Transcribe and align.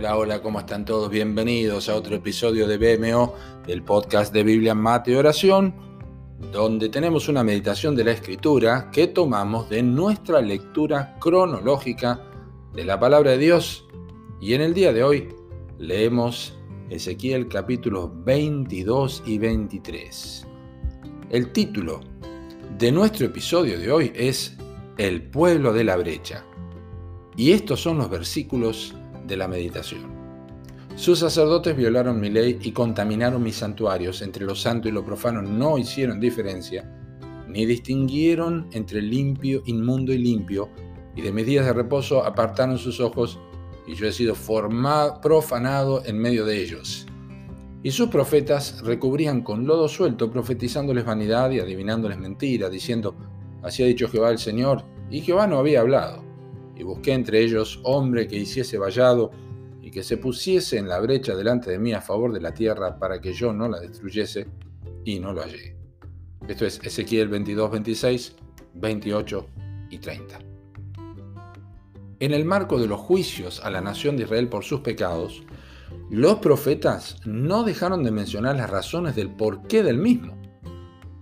Hola, 0.00 0.16
hola, 0.16 0.40
¿cómo 0.40 0.60
están 0.60 0.86
todos? 0.86 1.10
Bienvenidos 1.10 1.90
a 1.90 1.94
otro 1.94 2.16
episodio 2.16 2.66
de 2.66 2.78
BMO, 2.78 3.34
el 3.66 3.82
podcast 3.82 4.32
de 4.32 4.42
Biblia, 4.42 4.74
Mate 4.74 5.10
y 5.10 5.14
Oración, 5.14 5.74
donde 6.50 6.88
tenemos 6.88 7.28
una 7.28 7.44
meditación 7.44 7.94
de 7.94 8.04
la 8.04 8.12
Escritura 8.12 8.90
que 8.90 9.08
tomamos 9.08 9.68
de 9.68 9.82
nuestra 9.82 10.40
lectura 10.40 11.18
cronológica 11.20 12.18
de 12.72 12.86
la 12.86 12.98
palabra 12.98 13.32
de 13.32 13.36
Dios. 13.36 13.84
Y 14.40 14.54
en 14.54 14.62
el 14.62 14.72
día 14.72 14.94
de 14.94 15.04
hoy 15.04 15.28
leemos 15.76 16.54
Ezequiel 16.88 17.46
capítulos 17.46 18.08
22 18.24 19.24
y 19.26 19.36
23. 19.36 20.46
El 21.28 21.52
título 21.52 22.00
de 22.78 22.90
nuestro 22.90 23.26
episodio 23.26 23.78
de 23.78 23.92
hoy 23.92 24.12
es 24.14 24.56
El 24.96 25.24
pueblo 25.24 25.74
de 25.74 25.84
la 25.84 25.96
brecha. 25.96 26.42
Y 27.36 27.52
estos 27.52 27.82
son 27.82 27.98
los 27.98 28.08
versículos 28.08 28.94
de 29.30 29.36
la 29.38 29.48
meditación. 29.48 30.20
Sus 30.96 31.20
sacerdotes 31.20 31.74
violaron 31.76 32.20
mi 32.20 32.28
ley 32.28 32.58
y 32.60 32.72
contaminaron 32.72 33.42
mis 33.42 33.56
santuarios. 33.56 34.20
Entre 34.20 34.44
lo 34.44 34.54
santo 34.54 34.88
y 34.88 34.92
lo 34.92 35.04
profano 35.04 35.40
no 35.40 35.78
hicieron 35.78 36.20
diferencia, 36.20 36.92
ni 37.48 37.64
distinguieron 37.64 38.68
entre 38.72 39.00
limpio, 39.00 39.62
inmundo 39.64 40.12
y 40.12 40.18
limpio, 40.18 40.68
y 41.16 41.22
de 41.22 41.32
mis 41.32 41.46
días 41.46 41.64
de 41.64 41.72
reposo 41.72 42.24
apartaron 42.24 42.76
sus 42.76 43.00
ojos, 43.00 43.38
y 43.86 43.94
yo 43.94 44.06
he 44.06 44.12
sido 44.12 44.34
profanado 45.22 46.04
en 46.04 46.18
medio 46.18 46.44
de 46.44 46.60
ellos. 46.60 47.06
Y 47.82 47.92
sus 47.92 48.08
profetas 48.10 48.82
recubrían 48.82 49.42
con 49.42 49.66
lodo 49.66 49.88
suelto, 49.88 50.30
profetizándoles 50.30 51.06
vanidad 51.06 51.50
y 51.50 51.60
adivinándoles 51.60 52.18
mentiras, 52.18 52.70
diciendo, 52.70 53.16
así 53.62 53.82
ha 53.82 53.86
dicho 53.86 54.08
Jehová 54.08 54.30
el 54.30 54.38
Señor, 54.38 54.84
y 55.08 55.22
Jehová 55.22 55.46
no 55.46 55.58
había 55.58 55.80
hablado 55.80 56.29
y 56.80 56.82
busqué 56.82 57.12
entre 57.12 57.42
ellos 57.42 57.78
hombre 57.82 58.26
que 58.26 58.36
hiciese 58.36 58.78
vallado 58.78 59.30
y 59.82 59.90
que 59.90 60.02
se 60.02 60.16
pusiese 60.16 60.78
en 60.78 60.88
la 60.88 60.98
brecha 60.98 61.36
delante 61.36 61.70
de 61.70 61.78
mí 61.78 61.92
a 61.92 62.00
favor 62.00 62.32
de 62.32 62.40
la 62.40 62.54
tierra 62.54 62.98
para 62.98 63.20
que 63.20 63.34
yo 63.34 63.52
no 63.52 63.68
la 63.68 63.80
destruyese, 63.80 64.46
y 65.04 65.20
no 65.20 65.32
lo 65.32 65.42
hallé. 65.42 65.76
Esto 66.48 66.66
es 66.66 66.80
Ezequiel 66.82 67.28
22, 67.28 67.70
26, 67.70 68.36
28 68.74 69.46
y 69.90 69.98
30. 69.98 70.38
En 72.18 72.32
el 72.32 72.44
marco 72.44 72.78
de 72.78 72.86
los 72.86 73.00
juicios 73.00 73.60
a 73.64 73.70
la 73.70 73.80
nación 73.80 74.16
de 74.16 74.24
Israel 74.24 74.48
por 74.48 74.64
sus 74.64 74.80
pecados, 74.80 75.42
los 76.10 76.36
profetas 76.36 77.16
no 77.26 77.62
dejaron 77.62 78.02
de 78.04 78.10
mencionar 78.10 78.56
las 78.56 78.70
razones 78.70 79.16
del 79.16 79.30
porqué 79.30 79.82
del 79.82 79.98
mismo. 79.98 80.34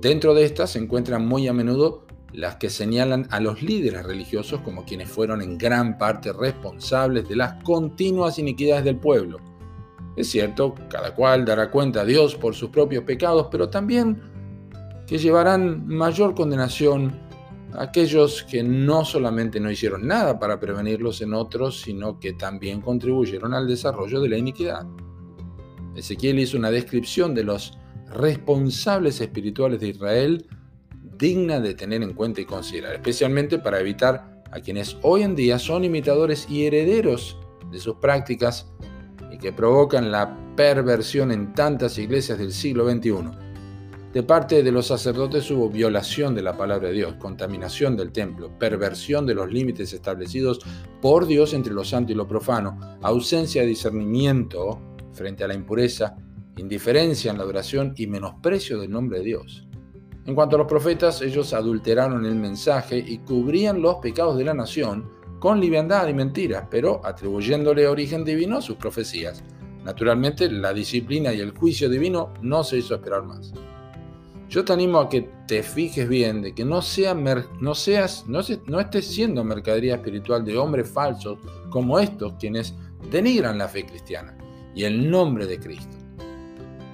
Dentro 0.00 0.32
de 0.34 0.44
estas 0.44 0.70
se 0.70 0.78
encuentran 0.78 1.26
muy 1.26 1.48
a 1.48 1.52
menudo 1.52 2.06
las 2.32 2.56
que 2.56 2.70
señalan 2.70 3.26
a 3.30 3.40
los 3.40 3.62
líderes 3.62 4.04
religiosos 4.04 4.60
como 4.60 4.84
quienes 4.84 5.08
fueron 5.08 5.42
en 5.42 5.58
gran 5.58 5.98
parte 5.98 6.32
responsables 6.32 7.28
de 7.28 7.36
las 7.36 7.62
continuas 7.62 8.38
iniquidades 8.38 8.84
del 8.84 8.96
pueblo. 8.96 9.38
Es 10.16 10.30
cierto, 10.30 10.74
cada 10.88 11.14
cual 11.14 11.44
dará 11.44 11.70
cuenta 11.70 12.02
a 12.02 12.04
Dios 12.04 12.34
por 12.34 12.54
sus 12.54 12.70
propios 12.70 13.04
pecados, 13.04 13.48
pero 13.50 13.68
también 13.68 14.20
que 15.06 15.18
llevarán 15.18 15.86
mayor 15.86 16.34
condenación 16.34 17.18
a 17.72 17.84
aquellos 17.84 18.42
que 18.44 18.62
no 18.62 19.04
solamente 19.04 19.60
no 19.60 19.70
hicieron 19.70 20.06
nada 20.06 20.38
para 20.38 20.58
prevenirlos 20.60 21.20
en 21.20 21.34
otros, 21.34 21.80
sino 21.80 22.18
que 22.18 22.32
también 22.32 22.80
contribuyeron 22.80 23.54
al 23.54 23.66
desarrollo 23.66 24.20
de 24.20 24.28
la 24.28 24.38
iniquidad. 24.38 24.86
Ezequiel 25.94 26.38
hizo 26.38 26.56
una 26.56 26.70
descripción 26.70 27.34
de 27.34 27.44
los 27.44 27.76
responsables 28.12 29.20
espirituales 29.20 29.80
de 29.80 29.88
Israel 29.88 30.46
digna 31.20 31.60
de 31.60 31.74
tener 31.74 32.02
en 32.02 32.14
cuenta 32.14 32.40
y 32.40 32.46
considerar, 32.46 32.94
especialmente 32.94 33.58
para 33.58 33.78
evitar 33.78 34.42
a 34.50 34.60
quienes 34.60 34.96
hoy 35.02 35.22
en 35.22 35.36
día 35.36 35.58
son 35.58 35.84
imitadores 35.84 36.48
y 36.48 36.66
herederos 36.66 37.38
de 37.70 37.78
sus 37.78 37.96
prácticas 37.96 38.72
y 39.30 39.38
que 39.38 39.52
provocan 39.52 40.10
la 40.10 40.36
perversión 40.56 41.30
en 41.30 41.52
tantas 41.52 41.98
iglesias 41.98 42.38
del 42.38 42.52
siglo 42.52 42.90
XXI. 42.90 43.30
De 44.12 44.24
parte 44.24 44.64
de 44.64 44.72
los 44.72 44.88
sacerdotes 44.88 45.48
hubo 45.52 45.70
violación 45.70 46.34
de 46.34 46.42
la 46.42 46.56
palabra 46.56 46.88
de 46.88 46.94
Dios, 46.94 47.14
contaminación 47.14 47.96
del 47.96 48.10
templo, 48.10 48.58
perversión 48.58 49.24
de 49.24 49.34
los 49.34 49.52
límites 49.52 49.92
establecidos 49.92 50.58
por 51.00 51.26
Dios 51.26 51.54
entre 51.54 51.72
lo 51.72 51.84
santo 51.84 52.10
y 52.10 52.16
lo 52.16 52.26
profano, 52.26 52.98
ausencia 53.02 53.62
de 53.62 53.68
discernimiento 53.68 54.80
frente 55.12 55.44
a 55.44 55.48
la 55.48 55.54
impureza, 55.54 56.16
indiferencia 56.56 57.30
en 57.30 57.38
la 57.38 57.44
adoración 57.44 57.94
y 57.96 58.08
menosprecio 58.08 58.80
del 58.80 58.90
nombre 58.90 59.18
de 59.18 59.26
Dios. 59.26 59.69
En 60.26 60.34
cuanto 60.34 60.56
a 60.56 60.58
los 60.58 60.68
profetas, 60.68 61.22
ellos 61.22 61.52
adulteraron 61.54 62.26
el 62.26 62.34
mensaje 62.34 62.98
y 62.98 63.18
cubrían 63.18 63.80
los 63.80 63.96
pecados 63.96 64.36
de 64.36 64.44
la 64.44 64.54
nación 64.54 65.10
con 65.38 65.58
liviandad 65.58 66.06
y 66.08 66.14
mentiras, 66.14 66.64
pero 66.70 67.00
atribuyéndole 67.04 67.88
origen 67.88 68.24
divino 68.24 68.58
a 68.58 68.62
sus 68.62 68.76
profecías. 68.76 69.42
Naturalmente, 69.84 70.50
la 70.50 70.74
disciplina 70.74 71.32
y 71.32 71.40
el 71.40 71.56
juicio 71.56 71.88
divino 71.88 72.34
no 72.42 72.62
se 72.62 72.78
hizo 72.78 72.94
esperar 72.94 73.24
más. 73.24 73.52
Yo 74.50 74.64
te 74.64 74.72
animo 74.72 74.98
a 74.98 75.08
que 75.08 75.30
te 75.46 75.62
fijes 75.62 76.08
bien 76.08 76.42
de 76.42 76.54
que 76.54 76.64
no, 76.64 76.82
sea 76.82 77.14
no 77.14 77.74
seas, 77.74 78.24
no, 78.26 78.40
no 78.66 78.80
estés 78.80 79.06
siendo 79.06 79.44
mercadería 79.44 79.94
espiritual 79.94 80.44
de 80.44 80.58
hombres 80.58 80.90
falsos 80.90 81.38
como 81.70 81.98
estos 81.98 82.34
quienes 82.34 82.74
denigran 83.10 83.58
la 83.58 83.68
fe 83.68 83.86
cristiana 83.86 84.36
y 84.74 84.84
el 84.84 85.08
nombre 85.08 85.46
de 85.46 85.58
Cristo, 85.58 85.96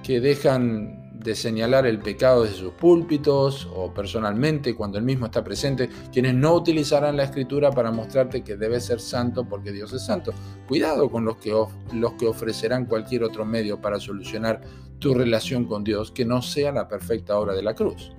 que 0.03 0.21
dejan 0.21 1.06
de 1.27 1.35
señalar 1.35 1.85
el 1.85 1.99
pecado 1.99 2.43
desde 2.43 2.55
sus 2.55 2.71
púlpitos 2.71 3.67
o 3.75 3.93
personalmente 3.93 4.73
cuando 4.73 4.97
el 4.97 5.03
mismo 5.03 5.25
está 5.25 5.43
presente, 5.43 5.89
quienes 6.09 6.33
no 6.33 6.53
utilizarán 6.53 7.17
la 7.17 7.23
escritura 7.25 7.69
para 7.69 7.91
mostrarte 7.91 8.45
que 8.45 8.55
debes 8.55 8.85
ser 8.85 9.01
santo 9.01 9.43
porque 9.43 9.73
Dios 9.73 9.91
es 9.91 10.05
santo. 10.05 10.33
Cuidado 10.69 11.09
con 11.11 11.25
los 11.25 11.35
que, 11.35 11.53
los 11.91 12.13
que 12.13 12.27
ofrecerán 12.27 12.85
cualquier 12.85 13.25
otro 13.25 13.43
medio 13.43 13.81
para 13.81 13.99
solucionar 13.99 14.61
tu 14.99 15.13
relación 15.13 15.65
con 15.65 15.83
Dios 15.83 16.11
que 16.11 16.23
no 16.23 16.41
sea 16.41 16.71
la 16.71 16.87
perfecta 16.87 17.37
obra 17.37 17.53
de 17.53 17.63
la 17.63 17.75
cruz. 17.75 18.13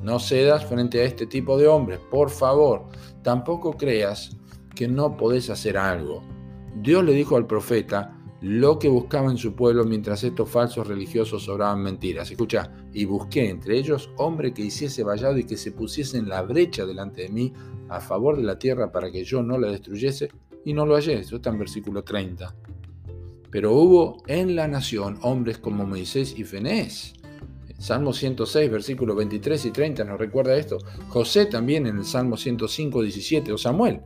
No 0.00 0.20
cedas 0.20 0.64
frente 0.66 1.00
a 1.00 1.04
este 1.04 1.26
tipo 1.26 1.58
de 1.58 1.66
hombres, 1.66 1.98
por 1.98 2.30
favor. 2.30 2.84
Tampoco 3.24 3.76
creas 3.76 4.36
que 4.76 4.86
no 4.86 5.16
podés 5.16 5.50
hacer 5.50 5.76
algo. 5.76 6.22
Dios 6.76 7.02
le 7.02 7.12
dijo 7.12 7.36
al 7.36 7.48
profeta, 7.48 8.15
lo 8.40 8.78
que 8.78 8.88
buscaba 8.88 9.30
en 9.30 9.38
su 9.38 9.54
pueblo 9.54 9.84
mientras 9.84 10.22
estos 10.22 10.48
falsos 10.48 10.86
religiosos 10.86 11.48
obraban 11.48 11.82
mentiras. 11.82 12.30
Escucha, 12.30 12.70
y 12.92 13.04
busqué 13.04 13.48
entre 13.48 13.78
ellos 13.78 14.10
hombre 14.16 14.52
que 14.52 14.62
hiciese 14.62 15.02
vallado 15.02 15.38
y 15.38 15.44
que 15.44 15.56
se 15.56 15.72
pusiese 15.72 16.18
en 16.18 16.28
la 16.28 16.42
brecha 16.42 16.84
delante 16.84 17.22
de 17.22 17.28
mí 17.30 17.52
a 17.88 18.00
favor 18.00 18.36
de 18.36 18.42
la 18.42 18.58
tierra 18.58 18.92
para 18.92 19.10
que 19.10 19.24
yo 19.24 19.42
no 19.42 19.58
la 19.58 19.68
destruyese, 19.68 20.28
y 20.64 20.74
no 20.74 20.84
lo 20.84 20.96
hallé. 20.96 21.20
Esto 21.20 21.36
está 21.36 21.50
en 21.50 21.60
versículo 21.60 22.02
30. 22.02 22.54
Pero 23.50 23.72
hubo 23.72 24.22
en 24.26 24.56
la 24.56 24.66
nación 24.66 25.16
hombres 25.22 25.58
como 25.58 25.86
Moisés 25.86 26.34
y 26.36 26.42
Fenés. 26.42 27.14
Salmo 27.78 28.12
106, 28.12 28.70
versículos 28.70 29.16
23 29.16 29.64
y 29.66 29.70
30 29.70 30.04
nos 30.04 30.18
recuerda 30.18 30.56
esto. 30.56 30.78
José 31.08 31.46
también 31.46 31.86
en 31.86 31.98
el 31.98 32.04
Salmo 32.04 32.36
105, 32.36 33.02
17, 33.02 33.52
o 33.52 33.58
Samuel 33.58 34.00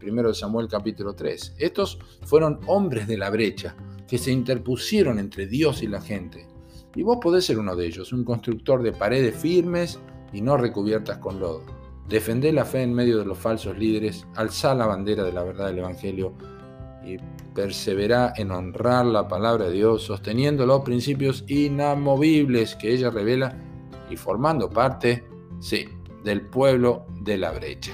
en 0.00 0.18
1 0.18 0.34
Samuel 0.34 0.68
capítulo 0.68 1.14
3. 1.14 1.54
Estos 1.58 1.98
fueron 2.24 2.60
hombres 2.66 3.06
de 3.06 3.18
la 3.18 3.30
brecha 3.30 3.76
que 4.06 4.18
se 4.18 4.32
interpusieron 4.32 5.18
entre 5.18 5.46
Dios 5.46 5.82
y 5.82 5.86
la 5.86 6.00
gente. 6.00 6.46
Y 6.94 7.02
vos 7.02 7.18
podés 7.20 7.44
ser 7.44 7.58
uno 7.58 7.76
de 7.76 7.86
ellos, 7.86 8.12
un 8.12 8.24
constructor 8.24 8.82
de 8.82 8.92
paredes 8.92 9.36
firmes 9.36 9.98
y 10.32 10.40
no 10.40 10.56
recubiertas 10.56 11.18
con 11.18 11.38
lodo. 11.38 11.62
Defendé 12.08 12.52
la 12.52 12.64
fe 12.64 12.82
en 12.82 12.94
medio 12.94 13.18
de 13.18 13.26
los 13.26 13.38
falsos 13.38 13.76
líderes, 13.76 14.26
alzá 14.34 14.74
la 14.74 14.86
bandera 14.86 15.24
de 15.24 15.32
la 15.32 15.44
verdad 15.44 15.66
del 15.66 15.78
Evangelio 15.78 16.32
y 17.04 17.18
perseverá 17.54 18.32
en 18.36 18.50
honrar 18.50 19.04
la 19.04 19.28
palabra 19.28 19.66
de 19.66 19.72
Dios, 19.72 20.02
sosteniendo 20.02 20.64
los 20.64 20.82
principios 20.82 21.44
inamovibles 21.48 22.76
que 22.76 22.92
ella 22.92 23.10
revela 23.10 23.56
y 24.10 24.16
formando 24.16 24.70
parte, 24.70 25.24
sí, 25.60 25.86
del 26.24 26.42
pueblo 26.42 27.06
de 27.20 27.36
la 27.36 27.52
brecha. 27.52 27.92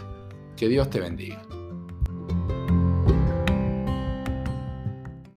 Que 0.57 0.69
Dios 0.69 0.91
te 0.91 1.01
bendiga. 1.01 1.43